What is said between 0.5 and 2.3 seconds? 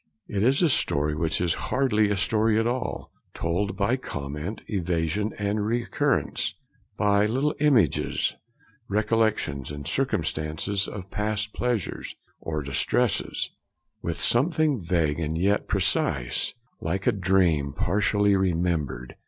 a story which is hardly a